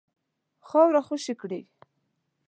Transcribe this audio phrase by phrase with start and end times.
[0.67, 1.61] خاوره خوشي کړي.